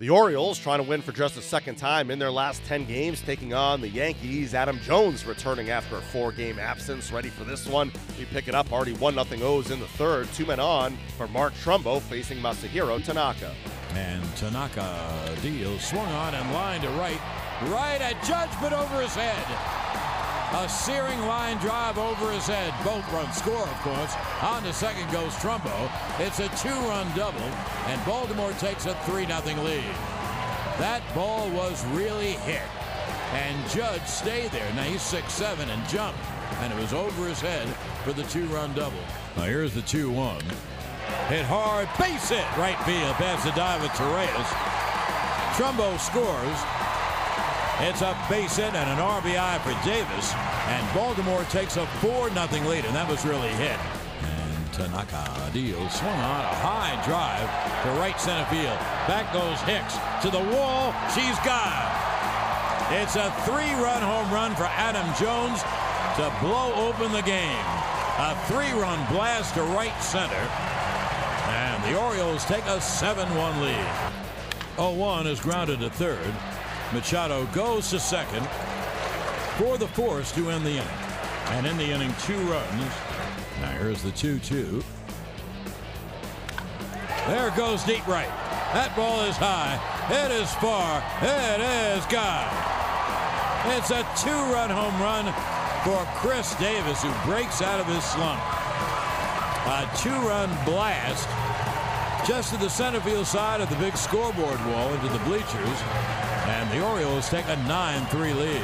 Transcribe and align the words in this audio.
The 0.00 0.08
Orioles 0.08 0.58
trying 0.58 0.82
to 0.82 0.88
win 0.88 1.02
for 1.02 1.12
just 1.12 1.36
a 1.36 1.42
second 1.42 1.74
time 1.74 2.10
in 2.10 2.18
their 2.18 2.30
last 2.30 2.64
10 2.64 2.86
games, 2.86 3.20
taking 3.20 3.52
on 3.52 3.82
the 3.82 3.88
Yankees. 3.90 4.54
Adam 4.54 4.80
Jones 4.80 5.26
returning 5.26 5.68
after 5.68 5.98
a 5.98 6.00
four 6.00 6.32
game 6.32 6.58
absence, 6.58 7.12
ready 7.12 7.28
for 7.28 7.44
this 7.44 7.66
one. 7.66 7.92
We 8.18 8.24
pick 8.24 8.48
it 8.48 8.54
up, 8.54 8.72
already 8.72 8.94
1 8.94 9.12
0 9.12 9.26
O's 9.42 9.70
in 9.70 9.78
the 9.78 9.86
third. 9.86 10.32
Two 10.32 10.46
men 10.46 10.58
on 10.58 10.96
for 11.18 11.28
Mark 11.28 11.52
Trumbo 11.52 12.00
facing 12.00 12.38
Masahiro 12.38 13.04
Tanaka. 13.04 13.54
And 13.92 14.24
Tanaka 14.36 15.36
deals, 15.42 15.84
swung 15.84 16.08
on 16.08 16.34
and 16.34 16.50
line 16.54 16.80
to 16.80 16.88
right. 16.88 17.20
Right 17.64 18.00
at 18.00 18.24
Judge, 18.24 18.58
but 18.62 18.72
over 18.72 19.02
his 19.02 19.14
head. 19.14 19.79
A 20.52 20.68
searing 20.68 21.20
line 21.26 21.58
drive 21.58 21.96
over 21.96 22.32
his 22.32 22.46
head. 22.46 22.74
Both 22.84 23.10
runs 23.12 23.36
score, 23.36 23.62
of 23.62 23.80
course. 23.82 24.12
On 24.42 24.62
to 24.64 24.72
second 24.72 25.08
goes 25.12 25.32
Trumbo. 25.34 25.88
It's 26.18 26.40
a 26.40 26.48
two-run 26.60 27.06
double, 27.16 27.38
and 27.86 28.04
Baltimore 28.04 28.52
takes 28.54 28.86
a 28.86 28.94
3-0 29.06 29.62
lead. 29.64 29.84
That 30.78 31.02
ball 31.14 31.48
was 31.50 31.84
really 31.88 32.32
hit, 32.32 32.66
and 33.32 33.70
Judge 33.70 34.04
stayed 34.06 34.50
there. 34.50 34.68
Now 34.74 34.82
he's 34.82 35.02
6-7 35.02 35.68
and 35.68 35.88
jumped, 35.88 36.18
and 36.62 36.72
it 36.72 36.80
was 36.80 36.92
over 36.92 37.28
his 37.28 37.40
head 37.40 37.68
for 38.02 38.12
the 38.12 38.24
two-run 38.24 38.74
double. 38.74 38.98
Now 39.36 39.44
here's 39.44 39.72
the 39.72 39.82
2-1. 39.82 40.42
Hit 41.28 41.44
hard, 41.44 41.88
base 41.96 42.28
hit, 42.28 42.44
right 42.58 42.78
field, 42.82 43.14
past 43.14 43.44
the 43.44 43.52
dive 43.52 43.84
of 43.84 43.90
Torreyes. 43.90 44.50
Trumbo 45.54 45.96
scores, 46.00 46.58
it's 47.88 48.02
a 48.02 48.16
base 48.28 48.56
hit 48.56 48.74
and 48.74 48.90
an 48.90 48.98
RBI 48.98 49.60
for 49.64 49.72
Davis. 49.88 50.34
And 50.68 50.94
Baltimore 50.94 51.44
takes 51.44 51.76
a 51.76 51.86
4 52.04 52.30
0 52.30 52.68
lead, 52.68 52.84
and 52.84 52.94
that 52.94 53.08
was 53.08 53.24
really 53.24 53.48
hit. 53.56 53.78
And 54.20 54.72
Tanaka 54.72 55.50
deals, 55.52 55.92
swung 55.94 56.20
on 56.20 56.40
a 56.44 56.54
high 56.60 56.94
drive 57.08 57.48
to 57.84 58.00
right 58.00 58.20
center 58.20 58.44
field. 58.52 58.76
Back 59.08 59.32
goes 59.32 59.60
Hicks 59.64 59.96
to 60.22 60.30
the 60.30 60.44
wall. 60.54 60.92
She's 61.14 61.38
gone. 61.40 61.88
It's 63.00 63.16
a 63.16 63.32
three 63.48 63.72
run 63.80 64.02
home 64.02 64.28
run 64.30 64.54
for 64.54 64.66
Adam 64.66 65.06
Jones 65.16 65.62
to 66.18 66.28
blow 66.44 66.74
open 66.74 67.12
the 67.12 67.22
game. 67.22 67.64
A 68.18 68.36
three 68.46 68.72
run 68.78 69.00
blast 69.08 69.54
to 69.54 69.62
right 69.62 69.96
center. 70.02 70.44
And 71.48 71.82
the 71.84 71.98
Orioles 71.98 72.44
take 72.44 72.64
a 72.66 72.80
7 72.80 73.26
1 73.34 73.60
lead. 73.62 73.86
0 74.76 74.92
1 74.92 75.26
is 75.26 75.40
grounded 75.40 75.80
to 75.80 75.90
third. 75.90 76.34
Machado 76.92 77.46
goes 77.46 77.90
to 77.90 78.00
second 78.00 78.46
for 79.56 79.78
the 79.78 79.86
force 79.88 80.32
to 80.32 80.50
end 80.50 80.64
the 80.66 80.70
inning. 80.70 80.88
And 81.50 81.66
in 81.66 81.76
the 81.76 81.84
inning, 81.84 82.12
two 82.22 82.38
runs. 82.48 82.92
Now 83.60 83.70
here's 83.78 84.02
the 84.02 84.10
2 84.12 84.38
2. 84.40 84.82
There 87.28 87.50
goes 87.56 87.84
deep 87.84 88.06
right. 88.08 88.30
That 88.72 88.94
ball 88.96 89.20
is 89.22 89.36
high. 89.36 89.78
It 90.10 90.32
is 90.32 90.50
far. 90.56 90.98
It 91.22 91.60
is 91.60 92.04
gone. 92.06 92.50
It's 93.76 93.90
a 93.90 94.02
two 94.18 94.42
run 94.50 94.70
home 94.70 94.98
run 94.98 95.26
for 95.84 96.02
Chris 96.18 96.54
Davis, 96.56 97.02
who 97.02 97.12
breaks 97.30 97.62
out 97.62 97.78
of 97.78 97.86
his 97.86 98.02
slump. 98.02 98.40
A 99.68 99.88
two 99.98 100.16
run 100.26 100.48
blast 100.64 101.28
just 102.26 102.52
to 102.52 102.58
the 102.58 102.70
center 102.70 103.00
field 103.00 103.26
side 103.26 103.60
of 103.60 103.68
the 103.70 103.76
big 103.76 103.96
scoreboard 103.96 104.58
wall 104.66 104.92
into 104.94 105.08
the 105.08 105.18
bleachers. 105.20 105.78
And 106.50 106.68
the 106.72 106.84
Orioles 106.84 107.28
take 107.28 107.46
a 107.46 107.54
9 107.68 108.06
3 108.06 108.32
lead. 108.34 108.62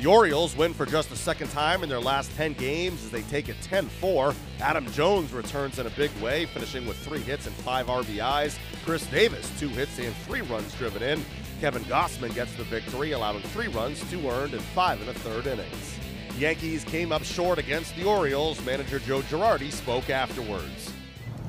The 0.00 0.06
Orioles 0.06 0.56
win 0.56 0.74
for 0.74 0.84
just 0.84 1.10
the 1.10 1.16
second 1.16 1.48
time 1.52 1.84
in 1.84 1.88
their 1.88 2.00
last 2.00 2.28
10 2.32 2.54
games 2.54 3.04
as 3.04 3.10
they 3.12 3.22
take 3.22 3.48
it 3.48 3.54
10 3.62 3.86
4. 3.86 4.34
Adam 4.60 4.90
Jones 4.90 5.32
returns 5.32 5.78
in 5.78 5.86
a 5.86 5.90
big 5.90 6.10
way, 6.20 6.44
finishing 6.46 6.86
with 6.86 6.96
three 6.96 7.20
hits 7.20 7.46
and 7.46 7.54
five 7.54 7.86
RBIs. 7.86 8.58
Chris 8.84 9.06
Davis, 9.06 9.48
two 9.60 9.68
hits 9.68 9.96
and 10.00 10.12
three 10.26 10.40
runs 10.40 10.74
driven 10.74 11.04
in. 11.04 11.24
Kevin 11.60 11.84
Gausman 11.84 12.34
gets 12.34 12.52
the 12.54 12.64
victory, 12.64 13.12
allowing 13.12 13.42
three 13.42 13.68
runs, 13.68 14.02
two 14.10 14.28
earned, 14.28 14.52
and 14.52 14.62
five 14.62 15.00
in 15.00 15.08
a 15.08 15.14
third 15.14 15.46
innings. 15.46 15.98
The 16.30 16.40
Yankees 16.40 16.82
came 16.82 17.12
up 17.12 17.22
short 17.22 17.60
against 17.60 17.94
the 17.94 18.04
Orioles. 18.04 18.62
Manager 18.66 18.98
Joe 18.98 19.20
Girardi 19.20 19.70
spoke 19.70 20.10
afterwards. 20.10 20.92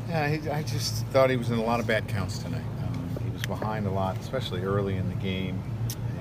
Yeah, 0.10 0.38
I 0.54 0.62
just 0.62 1.08
thought 1.08 1.32
he 1.32 1.38
was 1.38 1.50
in 1.50 1.58
a 1.58 1.64
lot 1.64 1.80
of 1.80 1.88
bad 1.88 2.08
counts 2.08 2.38
tonight 2.38 2.62
behind 3.48 3.88
a 3.88 3.92
lot, 3.92 4.18
especially 4.20 4.62
early 4.62 4.96
in 4.96 5.08
the 5.10 5.16
game. 5.16 5.62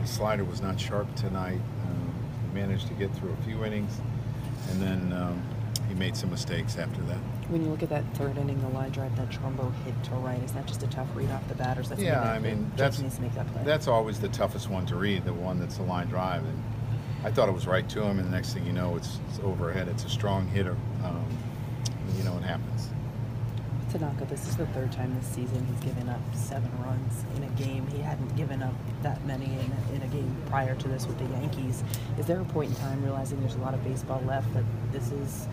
His 0.00 0.10
slider 0.10 0.44
was 0.44 0.60
not 0.60 0.78
sharp 0.78 1.12
tonight. 1.14 1.60
Um, 1.86 2.14
he 2.46 2.54
managed 2.54 2.88
to 2.88 2.94
get 2.94 3.14
through 3.16 3.32
a 3.32 3.44
few 3.44 3.64
innings, 3.64 4.00
and 4.70 4.80
then 4.80 5.12
um, 5.12 5.42
he 5.88 5.94
made 5.94 6.16
some 6.16 6.30
mistakes 6.30 6.76
after 6.76 7.00
that. 7.02 7.18
When 7.48 7.62
you 7.62 7.70
look 7.70 7.82
at 7.82 7.88
that 7.90 8.04
third 8.14 8.36
inning, 8.38 8.60
the 8.60 8.68
line 8.68 8.90
drive 8.90 9.16
that 9.16 9.30
Trumbo 9.30 9.72
hit 9.84 9.94
to 10.04 10.10
right, 10.16 10.42
is 10.42 10.52
that 10.52 10.66
just 10.66 10.82
a 10.82 10.86
tough 10.88 11.08
read 11.14 11.30
off 11.30 11.46
the 11.48 11.54
batters? 11.54 11.88
That's 11.88 12.02
yeah, 12.02 12.22
I 12.22 12.38
mean 12.38 12.70
that's 12.76 12.98
that 12.98 13.64
that's 13.64 13.88
always 13.88 14.18
the 14.20 14.28
toughest 14.28 14.68
one 14.68 14.86
to 14.86 14.96
read, 14.96 15.24
the 15.24 15.34
one 15.34 15.58
that's 15.60 15.78
a 15.78 15.82
line 15.82 16.08
drive. 16.08 16.44
And 16.44 16.62
I 17.24 17.30
thought 17.30 17.48
it 17.48 17.52
was 17.52 17.66
right 17.66 17.88
to 17.88 18.02
him, 18.02 18.18
and 18.18 18.28
the 18.28 18.32
next 18.32 18.52
thing 18.52 18.66
you 18.66 18.72
know, 18.72 18.96
it's, 18.96 19.18
it's 19.30 19.40
overhead. 19.40 19.88
It's 19.88 20.04
a 20.04 20.10
strong 20.10 20.46
hitter. 20.48 20.76
Um, 21.04 21.24
you 22.18 22.22
know, 22.22 22.36
it 22.36 22.42
happens. 22.42 22.90
Tanaka, 23.94 24.24
this 24.24 24.48
is 24.48 24.56
the 24.56 24.66
third 24.66 24.90
time 24.90 25.14
this 25.14 25.28
season 25.28 25.64
he's 25.70 25.94
given 25.94 26.08
up 26.08 26.20
seven 26.34 26.68
runs 26.84 27.24
in 27.36 27.44
a 27.44 27.48
game. 27.50 27.86
He 27.86 27.98
hadn't 27.98 28.34
given 28.36 28.60
up 28.60 28.74
that 29.02 29.24
many 29.24 29.44
in 29.44 29.52
a, 29.70 29.94
in 29.94 30.02
a 30.02 30.08
game 30.08 30.36
prior 30.46 30.74
to 30.74 30.88
this 30.88 31.06
with 31.06 31.16
the 31.18 31.26
Yankees. 31.26 31.84
Is 32.18 32.26
there 32.26 32.40
a 32.40 32.44
point 32.44 32.70
in 32.70 32.76
time 32.76 33.04
realizing 33.04 33.38
there's 33.40 33.54
a 33.54 33.60
lot 33.60 33.72
of 33.72 33.84
baseball 33.84 34.20
left 34.26 34.52
that 34.54 34.64
this 34.90 35.12
is 35.12 35.46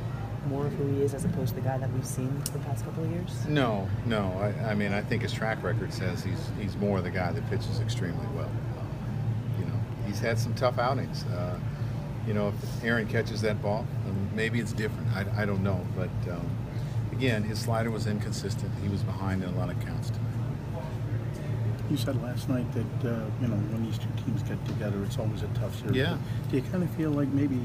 more 0.47 0.66
of 0.66 0.74
who 0.74 0.88
he 0.88 1.03
is 1.03 1.13
as 1.13 1.24
opposed 1.24 1.50
to 1.50 1.56
the 1.56 1.62
guy 1.62 1.78
that 1.78 1.94
we've 1.94 2.03
seen 2.03 2.41
for 2.41 2.53
the 2.53 2.59
past 2.66 2.84
couple 2.84 3.03
of 3.03 3.12
years? 3.12 3.46
No, 3.46 3.88
no. 4.07 4.31
I, 4.41 4.72
I 4.72 4.73
mean, 4.73 4.91
I 4.91 5.02
think 5.02 5.22
his 5.22 5.31
track 5.31 5.62
record 5.62 5.94
says 5.94 6.23
he's 6.23 6.50
he's 6.59 6.75
more 6.78 7.00
the 7.00 7.12
guy 7.12 7.31
that 7.31 7.47
pitches 7.47 7.79
extremely 7.79 8.25
well. 8.35 8.46
Um, 8.46 9.59
you 9.59 9.66
know, 9.66 9.79
he's 10.08 10.19
had 10.19 10.40
some 10.40 10.56
tough 10.56 10.79
outings. 10.79 11.25
Uh, 11.25 11.59
you 12.25 12.34
know, 12.34 12.47
if 12.47 12.84
Aaron 12.84 13.06
catches 13.06 13.40
that 13.41 13.62
ball, 13.62 13.85
um, 14.08 14.29
maybe 14.34 14.59
it's 14.59 14.73
different. 14.73 15.08
I, 15.16 15.44
I 15.44 15.46
don't 15.46 15.62
know, 15.62 15.85
but. 15.96 16.09
Um, 16.31 16.50
again, 17.22 17.44
his 17.44 17.59
slider 17.59 17.92
was 17.92 18.08
inconsistent. 18.08 18.72
He 18.82 18.90
was 18.90 19.04
behind 19.04 19.44
in 19.44 19.50
a 19.50 19.56
lot 19.56 19.70
of 19.70 19.80
counts 19.86 20.09
tonight. 20.09 20.24
You 21.88 21.98
said 21.98 22.20
last 22.24 22.50
night 22.50 22.66
that 22.74 23.09
uh, 23.14 23.26
you 23.40 23.48
know 23.48 23.58
when 23.58 23.86
these 23.86 24.00
two 24.00 24.08
teams 24.26 24.42
get 24.44 24.66
together, 24.66 25.04
it's 25.04 25.20
always 25.20 25.44
a 25.44 25.48
tough 25.50 25.78
series. 25.78 25.98
Yeah. 25.98 26.18
Do 26.50 26.56
you 26.56 26.64
kind 26.64 26.84
of 26.84 26.90
feel 26.92 27.12
like 27.12 27.28
maybe 27.28 27.59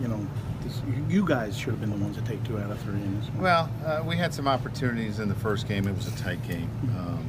you 0.00 0.06
know 0.06 0.24
this, 0.62 0.80
you 1.08 1.26
guys 1.26 1.58
should 1.58 1.70
have 1.70 1.80
been 1.80 1.90
the 1.90 1.96
ones 1.96 2.16
to 2.18 2.22
take 2.22 2.44
two 2.44 2.58
out 2.58 2.70
of 2.70 2.78
three 2.82 3.00
in 3.00 3.18
this 3.18 3.28
one? 3.30 3.42
Well, 3.42 3.70
uh, 3.84 4.04
we 4.06 4.16
had 4.16 4.32
some 4.32 4.46
opportunities 4.46 5.18
in 5.18 5.28
the 5.28 5.34
first 5.34 5.66
game. 5.66 5.88
It 5.88 5.96
was 5.96 6.06
a 6.06 6.16
tight 6.16 6.46
game, 6.46 6.70
um, 6.96 7.28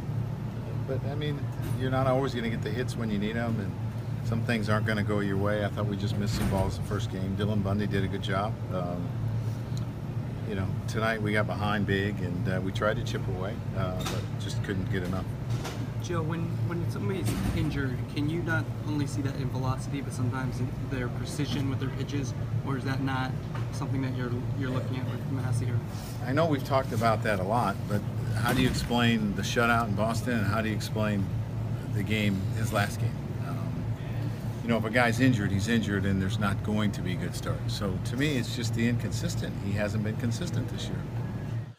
but 0.88 1.04
I 1.10 1.16
mean, 1.16 1.40
you're 1.80 1.90
not 1.90 2.06
always 2.06 2.34
going 2.34 2.44
to 2.44 2.52
get 2.52 2.62
the 2.62 2.70
hits 2.70 2.96
when 2.96 3.10
you 3.10 3.18
need 3.18 3.38
them, 3.38 3.58
and 3.60 4.28
some 4.28 4.44
things 4.44 4.70
aren't 4.70 4.86
going 4.86 5.00
to 5.00 5.06
go 5.06 5.22
your 5.22 5.38
way. 5.38 5.66
I 5.66 5.70
thought 5.70 5.88
we 5.88 5.96
just 5.96 6.18
missed 6.18 6.36
some 6.36 6.50
balls 6.52 6.78
the 6.78 6.84
first 6.84 7.12
game. 7.12 7.36
Dylan 7.38 7.64
Bundy 7.64 7.88
did 7.88 8.04
a 8.04 8.08
good 8.08 8.22
job. 8.22 8.54
Um, 8.72 9.08
you 10.52 10.58
know, 10.58 10.68
tonight 10.90 11.22
we 11.22 11.32
got 11.32 11.48
behind 11.48 11.88
big 11.88 12.20
and 12.20 12.50
uh, 12.50 12.60
we 12.60 12.74
tried 12.74 12.98
to 12.98 13.04
chip 13.06 13.26
away, 13.30 13.56
uh, 13.78 13.96
but 13.96 14.22
just 14.42 14.62
couldn't 14.66 14.92
get 14.92 15.02
enough. 15.02 15.24
Joe, 16.04 16.22
when, 16.22 16.42
when 16.68 16.92
somebody's 16.92 17.32
injured, 17.56 17.98
can 18.14 18.30
you 18.30 18.42
not 18.44 18.66
only 18.86 19.08
see 19.08 19.22
that 19.22 19.34
in 19.38 19.50
velocity, 19.50 20.02
but 20.02 20.12
sometimes 20.12 20.62
their 20.90 21.08
precision 21.08 21.70
with 21.70 21.80
their 21.80 21.88
pitches, 21.92 22.34
or 22.68 22.78
is 22.78 22.84
that 22.84 23.02
not 23.02 23.32
something 23.72 24.02
that 24.02 24.14
you're 24.18 24.32
you're 24.60 24.72
looking 24.72 24.98
at 24.98 25.06
with 25.06 25.32
Massey? 25.32 25.70
I 26.26 26.34
know 26.34 26.48
we've 26.48 26.66
talked 26.66 26.92
about 26.92 27.24
that 27.24 27.40
a 27.40 27.44
lot, 27.44 27.78
but 27.88 28.02
how 28.36 28.52
do 28.52 28.62
you 28.62 28.68
explain 28.68 29.34
the 29.38 29.44
shutout 29.44 29.88
in 29.88 29.96
Boston, 29.96 30.34
and 30.34 30.48
how 30.48 30.62
do 30.62 30.68
you 30.68 30.76
explain 30.76 31.26
the 31.94 32.04
game, 32.04 32.42
his 32.58 32.74
last 32.74 33.00
game? 33.00 33.16
You 34.62 34.68
know, 34.68 34.78
if 34.78 34.86
a 34.86 34.90
guy's 34.90 35.20
injured, 35.20 35.52
he's 35.52 35.68
injured, 35.68 36.06
and 36.06 36.22
there's 36.22 36.40
not 36.40 36.64
going 36.64 36.92
to 36.92 37.02
be 37.02 37.16
good 37.16 37.36
starts. 37.36 37.74
So 37.74 37.98
to 38.06 38.18
me, 38.18 38.38
it's 38.38 38.56
just 38.56 38.76
the 38.76 38.88
inconsistent. 38.88 39.54
He 39.66 39.72
hasn't 39.72 40.04
been 40.04 40.18
consistent 40.18 40.70
this 40.70 40.88
year. 40.88 41.02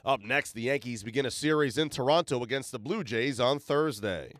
Up 0.04 0.20
next, 0.20 0.53
the 0.53 0.62
Yankees 0.62 1.04
begin 1.04 1.26
a 1.26 1.31
series 1.31 1.78
in 1.78 1.88
Toronto 1.88 2.43
against 2.43 2.72
the 2.72 2.81
Blue 2.81 3.04
Jays 3.04 3.38
on 3.38 3.60
Thursday. 3.60 4.32